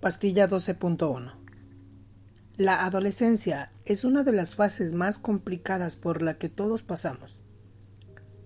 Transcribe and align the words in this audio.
Pastilla 0.00 0.48
12.1 0.48 1.32
La 2.56 2.84
adolescencia 2.84 3.72
es 3.84 4.04
una 4.04 4.22
de 4.22 4.30
las 4.30 4.54
fases 4.54 4.92
más 4.92 5.18
complicadas 5.18 5.96
por 5.96 6.22
la 6.22 6.38
que 6.38 6.48
todos 6.48 6.84
pasamos. 6.84 7.42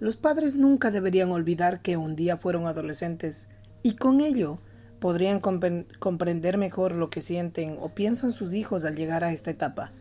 Los 0.00 0.16
padres 0.16 0.56
nunca 0.56 0.90
deberían 0.90 1.30
olvidar 1.30 1.82
que 1.82 1.96
un 1.96 2.16
día 2.16 2.36
fueron 2.36 2.66
adolescentes 2.66 3.48
y 3.84 3.94
con 3.94 4.20
ello 4.20 4.58
podrían 4.98 5.38
comprender 5.38 6.58
mejor 6.58 6.96
lo 6.96 7.10
que 7.10 7.22
sienten 7.22 7.76
o 7.80 7.94
piensan 7.94 8.32
sus 8.32 8.52
hijos 8.52 8.84
al 8.84 8.96
llegar 8.96 9.22
a 9.22 9.32
esta 9.32 9.52
etapa. 9.52 9.92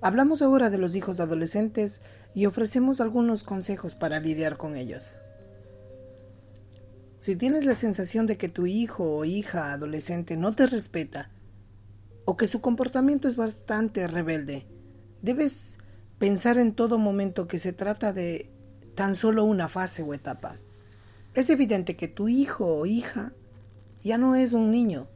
Hablamos 0.00 0.40
ahora 0.40 0.70
de 0.70 0.78
los 0.78 0.94
hijos 0.94 1.18
adolescentes 1.18 2.00
y 2.32 2.46
ofrecemos 2.46 3.00
algunos 3.00 3.42
consejos 3.42 3.96
para 3.96 4.20
lidiar 4.20 4.56
con 4.56 4.76
ellos. 4.76 5.16
Si 7.22 7.36
tienes 7.36 7.64
la 7.64 7.76
sensación 7.76 8.26
de 8.26 8.36
que 8.36 8.48
tu 8.48 8.66
hijo 8.66 9.04
o 9.04 9.24
hija 9.24 9.72
adolescente 9.72 10.36
no 10.36 10.56
te 10.56 10.66
respeta 10.66 11.30
o 12.24 12.36
que 12.36 12.48
su 12.48 12.60
comportamiento 12.60 13.28
es 13.28 13.36
bastante 13.36 14.08
rebelde, 14.08 14.66
debes 15.22 15.78
pensar 16.18 16.58
en 16.58 16.74
todo 16.74 16.98
momento 16.98 17.46
que 17.46 17.60
se 17.60 17.72
trata 17.72 18.12
de 18.12 18.50
tan 18.96 19.14
solo 19.14 19.44
una 19.44 19.68
fase 19.68 20.02
o 20.02 20.14
etapa. 20.14 20.56
Es 21.34 21.48
evidente 21.48 21.94
que 21.94 22.08
tu 22.08 22.26
hijo 22.26 22.66
o 22.66 22.86
hija 22.86 23.32
ya 24.02 24.18
no 24.18 24.34
es 24.34 24.52
un 24.52 24.72
niño, 24.72 25.06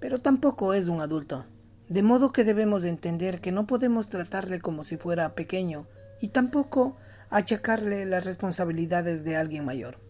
pero 0.00 0.18
tampoco 0.18 0.74
es 0.74 0.88
un 0.88 1.00
adulto, 1.00 1.46
de 1.88 2.02
modo 2.02 2.32
que 2.32 2.42
debemos 2.42 2.82
entender 2.82 3.40
que 3.40 3.52
no 3.52 3.64
podemos 3.64 4.08
tratarle 4.08 4.60
como 4.60 4.82
si 4.82 4.96
fuera 4.96 5.36
pequeño 5.36 5.86
y 6.20 6.30
tampoco 6.30 6.96
achacarle 7.28 8.06
las 8.06 8.24
responsabilidades 8.24 9.22
de 9.22 9.36
alguien 9.36 9.64
mayor. 9.64 10.09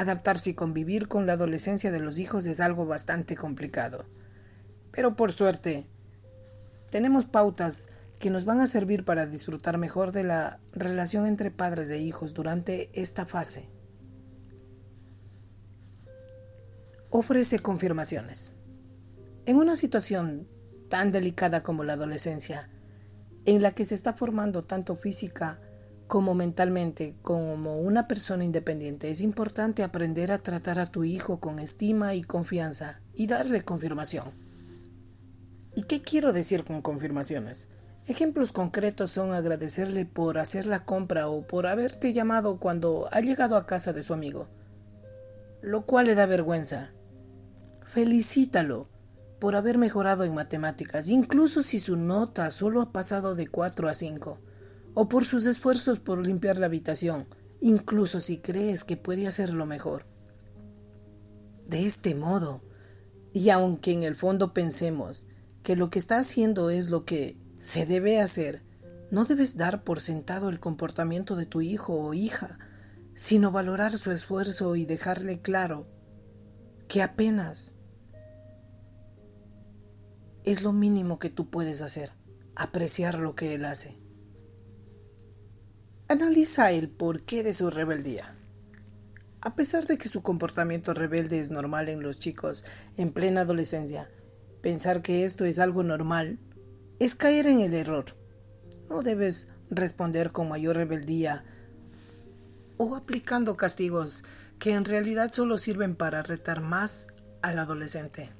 Adaptarse 0.00 0.48
y 0.48 0.54
convivir 0.54 1.08
con 1.08 1.26
la 1.26 1.34
adolescencia 1.34 1.92
de 1.92 2.00
los 2.00 2.18
hijos 2.18 2.46
es 2.46 2.60
algo 2.60 2.86
bastante 2.86 3.36
complicado. 3.36 4.06
Pero 4.92 5.14
por 5.14 5.30
suerte, 5.30 5.84
tenemos 6.90 7.26
pautas 7.26 7.90
que 8.18 8.30
nos 8.30 8.46
van 8.46 8.60
a 8.60 8.66
servir 8.66 9.04
para 9.04 9.26
disfrutar 9.26 9.76
mejor 9.76 10.12
de 10.12 10.24
la 10.24 10.58
relación 10.72 11.26
entre 11.26 11.50
padres 11.50 11.90
e 11.90 11.98
hijos 11.98 12.32
durante 12.32 12.88
esta 12.98 13.26
fase. 13.26 13.68
Ofrece 17.10 17.58
confirmaciones. 17.58 18.54
En 19.44 19.58
una 19.58 19.76
situación 19.76 20.48
tan 20.88 21.12
delicada 21.12 21.62
como 21.62 21.84
la 21.84 21.92
adolescencia, 21.92 22.70
en 23.44 23.60
la 23.60 23.72
que 23.72 23.84
se 23.84 23.96
está 23.96 24.14
formando 24.14 24.62
tanto 24.62 24.96
física 24.96 25.60
como 26.10 26.34
mentalmente, 26.34 27.14
como 27.22 27.78
una 27.78 28.08
persona 28.08 28.42
independiente, 28.42 29.12
es 29.12 29.20
importante 29.20 29.84
aprender 29.84 30.32
a 30.32 30.38
tratar 30.38 30.80
a 30.80 30.90
tu 30.90 31.04
hijo 31.04 31.38
con 31.38 31.60
estima 31.60 32.16
y 32.16 32.22
confianza 32.22 33.00
y 33.14 33.28
darle 33.28 33.62
confirmación. 33.62 34.32
¿Y 35.76 35.84
qué 35.84 36.02
quiero 36.02 36.32
decir 36.32 36.64
con 36.64 36.82
confirmaciones? 36.82 37.68
Ejemplos 38.08 38.50
concretos 38.50 39.12
son 39.12 39.32
agradecerle 39.32 40.04
por 40.04 40.38
hacer 40.38 40.66
la 40.66 40.84
compra 40.84 41.28
o 41.28 41.46
por 41.46 41.68
haberte 41.68 42.12
llamado 42.12 42.58
cuando 42.58 43.08
ha 43.12 43.20
llegado 43.20 43.56
a 43.56 43.66
casa 43.66 43.92
de 43.92 44.02
su 44.02 44.12
amigo, 44.12 44.48
lo 45.62 45.86
cual 45.86 46.06
le 46.06 46.16
da 46.16 46.26
vergüenza. 46.26 46.90
Felicítalo 47.84 48.88
por 49.38 49.54
haber 49.54 49.78
mejorado 49.78 50.24
en 50.24 50.34
matemáticas, 50.34 51.08
incluso 51.08 51.62
si 51.62 51.78
su 51.78 51.94
nota 51.94 52.50
solo 52.50 52.82
ha 52.82 52.92
pasado 52.92 53.36
de 53.36 53.46
4 53.46 53.88
a 53.88 53.94
5 53.94 54.49
o 54.94 55.08
por 55.08 55.24
sus 55.24 55.46
esfuerzos 55.46 56.00
por 56.00 56.24
limpiar 56.26 56.58
la 56.58 56.66
habitación, 56.66 57.26
incluso 57.60 58.20
si 58.20 58.38
crees 58.38 58.84
que 58.84 58.96
puede 58.96 59.26
hacerlo 59.26 59.66
mejor. 59.66 60.06
De 61.66 61.86
este 61.86 62.14
modo, 62.14 62.62
y 63.32 63.50
aunque 63.50 63.92
en 63.92 64.02
el 64.02 64.16
fondo 64.16 64.52
pensemos 64.52 65.26
que 65.62 65.76
lo 65.76 65.90
que 65.90 65.98
está 65.98 66.18
haciendo 66.18 66.70
es 66.70 66.90
lo 66.90 67.04
que 67.04 67.36
se 67.60 67.86
debe 67.86 68.20
hacer, 68.20 68.62
no 69.10 69.24
debes 69.24 69.56
dar 69.56 69.84
por 69.84 70.00
sentado 70.00 70.48
el 70.48 70.60
comportamiento 70.60 71.36
de 71.36 71.46
tu 71.46 71.60
hijo 71.60 71.94
o 71.94 72.14
hija, 72.14 72.58
sino 73.14 73.52
valorar 73.52 73.98
su 73.98 74.10
esfuerzo 74.12 74.76
y 74.76 74.86
dejarle 74.86 75.40
claro 75.40 75.86
que 76.88 77.02
apenas 77.02 77.76
es 80.44 80.62
lo 80.62 80.72
mínimo 80.72 81.18
que 81.18 81.28
tú 81.28 81.50
puedes 81.50 81.82
hacer, 81.82 82.12
apreciar 82.56 83.18
lo 83.18 83.34
que 83.34 83.54
él 83.54 83.64
hace. 83.64 83.99
Analiza 86.10 86.72
el 86.72 86.88
porqué 86.88 87.44
de 87.44 87.54
su 87.54 87.70
rebeldía. 87.70 88.34
A 89.42 89.54
pesar 89.54 89.86
de 89.86 89.96
que 89.96 90.08
su 90.08 90.22
comportamiento 90.22 90.92
rebelde 90.92 91.38
es 91.38 91.52
normal 91.52 91.88
en 91.88 92.02
los 92.02 92.18
chicos 92.18 92.64
en 92.96 93.12
plena 93.12 93.42
adolescencia, 93.42 94.08
pensar 94.60 95.02
que 95.02 95.24
esto 95.24 95.44
es 95.44 95.60
algo 95.60 95.84
normal 95.84 96.40
es 96.98 97.14
caer 97.14 97.46
en 97.46 97.60
el 97.60 97.74
error. 97.74 98.06
No 98.88 99.02
debes 99.02 99.50
responder 99.70 100.32
con 100.32 100.48
mayor 100.48 100.74
rebeldía 100.74 101.44
o 102.76 102.96
aplicando 102.96 103.56
castigos 103.56 104.24
que 104.58 104.72
en 104.72 104.84
realidad 104.84 105.30
solo 105.32 105.58
sirven 105.58 105.94
para 105.94 106.24
retar 106.24 106.60
más 106.60 107.06
al 107.40 107.56
adolescente. 107.56 108.32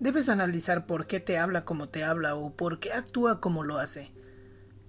Debes 0.00 0.28
analizar 0.28 0.84
por 0.84 1.06
qué 1.06 1.20
te 1.20 1.38
habla 1.38 1.64
como 1.64 1.86
te 1.86 2.02
habla 2.02 2.34
o 2.34 2.56
por 2.56 2.80
qué 2.80 2.92
actúa 2.92 3.40
como 3.40 3.62
lo 3.62 3.78
hace. 3.78 4.10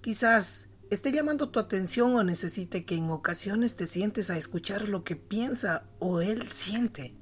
Quizás 0.00 0.70
esté 0.90 1.12
llamando 1.12 1.50
tu 1.50 1.58
atención 1.58 2.14
o 2.14 2.22
necesite 2.22 2.84
que 2.84 2.94
en 2.94 3.10
ocasiones 3.10 3.76
te 3.76 3.86
sientes 3.86 4.30
a 4.30 4.38
escuchar 4.38 4.88
lo 4.88 5.04
que 5.04 5.16
piensa 5.16 5.84
o 5.98 6.20
él 6.20 6.46
siente. 6.48 7.14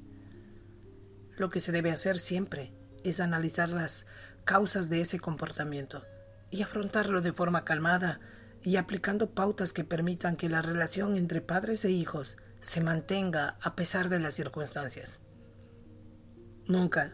Lo 1.37 1.51
que 1.51 1.61
se 1.61 1.73
debe 1.73 1.91
hacer 1.91 2.19
siempre 2.19 2.73
es 3.03 3.21
analizar 3.21 3.71
las 3.71 4.07
causas 4.45 4.89
de 4.89 5.01
ese 5.01 5.19
comportamiento 5.19 6.05
y 6.51 6.63
afrontarlo 6.63 7.21
de 7.23 7.33
forma 7.33 7.65
calmada 7.65 8.21
y 8.63 8.77
aplicando 8.77 9.31
pautas 9.31 9.73
que 9.73 9.85
permitan 9.85 10.37
que 10.37 10.49
la 10.49 10.63
relación 10.63 11.17
entre 11.17 11.41
padres 11.41 11.85
e 11.85 11.91
hijos 11.91 12.37
se 12.61 12.81
mantenga 12.81 13.59
a 13.61 13.77
pesar 13.77 14.09
de 14.09 14.21
las 14.21 14.35
circunstancias. 14.35 15.21
Nunca, 16.67 17.13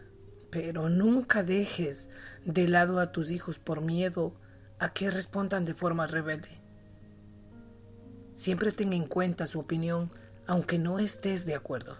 pero 0.49 0.89
nunca 0.89 1.43
dejes 1.43 2.09
de 2.45 2.67
lado 2.67 2.99
a 2.99 3.11
tus 3.11 3.31
hijos 3.31 3.59
por 3.59 3.81
miedo 3.81 4.39
a 4.81 4.91
que 4.91 5.11
respondan 5.11 5.63
de 5.63 5.75
forma 5.75 6.07
rebelde. 6.07 6.59
Siempre 8.33 8.71
ten 8.71 8.93
en 8.93 9.05
cuenta 9.05 9.45
su 9.45 9.59
opinión, 9.59 10.11
aunque 10.47 10.79
no 10.79 10.97
estés 10.97 11.45
de 11.45 11.53
acuerdo. 11.53 11.99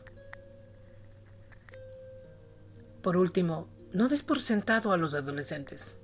Por 3.04 3.18
último, 3.18 3.68
no 3.94 4.10
des 4.10 4.24
por 4.24 4.42
sentado 4.42 4.94
a 4.94 4.98
los 4.98 5.14
adolescentes. 5.14 6.00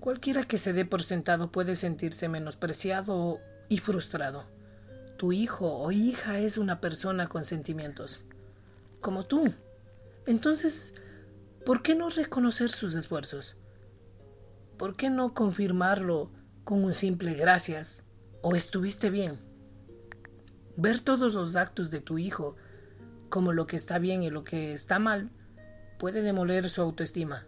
Cualquiera 0.00 0.44
que 0.44 0.56
se 0.56 0.72
dé 0.72 0.86
por 0.86 1.02
sentado 1.02 1.52
puede 1.52 1.76
sentirse 1.76 2.30
menospreciado 2.30 3.40
y 3.68 3.76
frustrado. 3.76 4.46
Tu 5.18 5.32
hijo 5.32 5.70
o 5.76 5.92
hija 5.92 6.38
es 6.38 6.56
una 6.56 6.80
persona 6.80 7.26
con 7.26 7.44
sentimientos, 7.44 8.24
como 9.02 9.26
tú. 9.26 9.52
Entonces, 10.24 10.94
¿por 11.66 11.82
qué 11.82 11.94
no 11.94 12.08
reconocer 12.08 12.70
sus 12.70 12.94
esfuerzos? 12.94 13.57
¿Por 14.78 14.96
qué 14.96 15.10
no 15.10 15.34
confirmarlo 15.34 16.30
con 16.64 16.84
un 16.84 16.94
simple 16.94 17.34
gracias 17.34 18.06
o 18.42 18.54
estuviste 18.54 19.10
bien? 19.10 19.38
Ver 20.76 21.00
todos 21.00 21.34
los 21.34 21.56
actos 21.56 21.90
de 21.90 22.00
tu 22.00 22.18
hijo 22.18 22.56
como 23.28 23.52
lo 23.52 23.66
que 23.66 23.76
está 23.76 23.98
bien 23.98 24.22
y 24.22 24.30
lo 24.30 24.44
que 24.44 24.72
está 24.72 24.98
mal 24.98 25.30
puede 25.98 26.22
demoler 26.22 26.70
su 26.70 26.80
autoestima, 26.80 27.46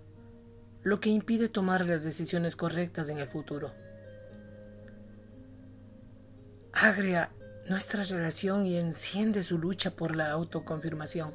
lo 0.83 0.99
que 0.99 1.11
impide 1.11 1.49
tomar 1.49 1.87
las 1.87 2.03
decisiones 2.03 2.57
correctas 2.57 3.09
en 3.09 3.19
el 3.19 3.29
futuro. 3.29 3.73
Agria 6.73 7.31
nuestra 7.69 8.03
relación 8.03 8.67
y 8.67 8.77
enciende 8.77 9.45
su 9.45 9.59
lucha 9.59 9.93
por 9.93 10.17
la 10.17 10.33
autoconfirmación, 10.33 11.35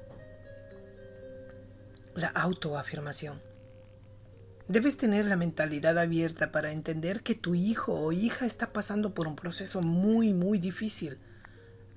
la 2.15 2.27
autoafirmación. 2.27 3.54
Debes 4.67 4.97
tener 4.97 5.25
la 5.25 5.35
mentalidad 5.35 5.95
abierta 5.99 6.51
para 6.51 6.71
entender 6.71 7.21
que 7.21 7.35
tu 7.35 7.53
hijo 7.53 7.93
o 7.93 8.11
hija 8.11 8.47
está 8.47 8.73
pasando 8.73 9.13
por 9.13 9.27
un 9.27 9.35
proceso 9.35 9.83
muy, 9.83 10.33
muy 10.33 10.57
difícil. 10.57 11.19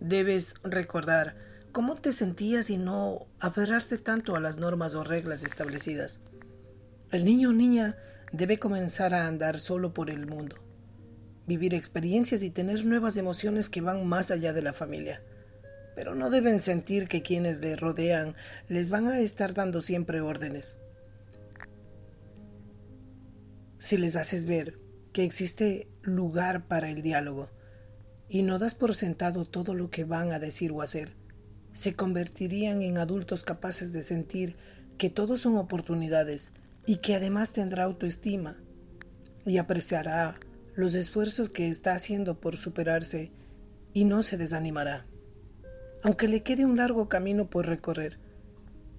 Debes 0.01 0.57
recordar 0.63 1.35
cómo 1.73 1.97
te 1.97 2.13
sentías 2.13 2.69
y 2.69 2.77
no 2.77 3.27
aferrarte 3.41 3.97
tanto 3.97 4.37
a 4.37 4.41
las 4.41 4.59
normas 4.59 4.95
o 4.95 5.03
reglas 5.03 5.45
establecidas. 5.45 6.21
El 7.11 7.25
niño 7.25 7.51
o 7.51 7.53
niña 7.55 7.97
debe 8.33 8.59
comenzar 8.59 9.15
a 9.15 9.27
andar 9.27 9.61
solo 9.61 9.95
por 9.95 10.11
el 10.11 10.27
mundo, 10.27 10.57
vivir 11.47 11.73
experiencias 11.73 12.43
y 12.43 12.51
tener 12.51 12.85
nuevas 12.85 13.17
emociones 13.17 13.71
que 13.71 13.81
van 13.81 14.07
más 14.07 14.31
allá 14.31 14.53
de 14.53 14.61
la 14.61 14.75
familia. 14.75 15.23
Pero 15.97 16.15
no 16.15 16.29
deben 16.29 16.61
sentir 16.61 17.09
que 17.09 17.23
quienes 17.23 17.61
le 17.61 17.77
rodean 17.77 18.37
les 18.69 18.91
van 18.91 19.09
a 19.09 19.21
estar 19.21 19.55
dando 19.55 19.81
siempre 19.81 20.21
órdenes 20.21 20.77
si 23.89 23.97
les 23.97 24.17
haces 24.17 24.45
ver 24.45 24.79
que 25.15 25.25
existe 25.25 25.89
lugar 26.03 26.67
para 26.67 26.91
el 26.91 27.01
diálogo 27.01 27.49
y 28.29 28.43
no 28.43 28.59
das 28.59 28.75
por 28.75 28.95
sentado 28.95 29.47
todo 29.47 29.73
lo 29.73 29.89
que 29.89 30.05
van 30.05 30.31
a 30.31 30.39
decir 30.39 30.73
o 30.73 30.83
hacer, 30.83 31.15
se 31.73 31.95
convertirían 31.95 32.83
en 32.83 32.99
adultos 32.99 33.45
capaces 33.45 33.95
de 33.95 34.03
sentir 34.03 34.57
que 34.99 35.09
todos 35.09 35.41
son 35.41 35.57
oportunidades 35.57 36.53
y 36.85 36.97
que 36.97 37.15
además 37.15 37.55
tendrá 37.55 37.85
autoestima 37.85 38.59
y 39.47 39.57
apreciará 39.57 40.39
los 40.75 40.95
esfuerzos 40.95 41.49
que 41.49 41.71
está 41.71 41.95
haciendo 41.95 42.39
por 42.39 42.59
superarse 42.59 43.33
y 43.95 44.05
no 44.05 44.23
se 44.23 44.37
desanimará, 44.37 45.07
aunque 46.03 46.29
le 46.29 46.43
quede 46.43 46.67
un 46.67 46.77
largo 46.77 47.09
camino 47.09 47.49
por 47.49 47.65
recorrer. 47.65 48.19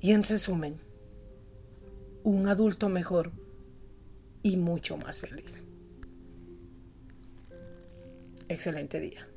Y 0.01 0.13
en 0.13 0.23
resumen, 0.23 0.77
un 2.23 2.47
adulto 2.47 2.89
mejor 2.89 3.31
y 4.43 4.57
mucho 4.57 4.97
más 4.97 5.19
feliz. 5.19 5.67
Excelente 8.47 8.99
día. 8.99 9.27